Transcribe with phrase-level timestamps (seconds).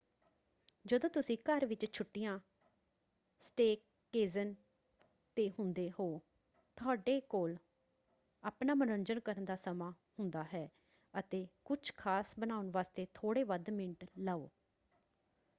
[0.85, 4.53] ਜਦੋਂ ਤੁਸੀਂ ਘਰ ਵਿੱਚ ਛੁੱਟੀਆਂਸਟੇਅਕੇਜ਼ਨ
[5.37, 6.19] ‘ਤੇ ਹੁੰਦੇ ਹੋ
[6.77, 7.55] ਤੁਹਾਡੇ ਕੋਲ
[8.43, 10.69] ਆਪਣਾ ਮਨੋਰੰਜਨ ਕਰਨ ਦਾ ਸਮਾਂ ਹੁੰਦਾ ਹੈ
[11.13, 14.49] ਅਤੇ ਕੁਝ ਖਾਸ ਬਣਾਉਣ ਵਾਸਤੇ ਥੋੜੇ ਵੱਧ ਮਿੰਟ ਲਓ।